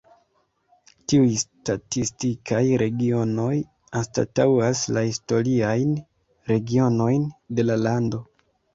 [1.11, 3.53] Tiuj statistikaj regionoj
[4.01, 5.97] anstataŭas la historiajn
[6.53, 8.29] regionojn de la lando.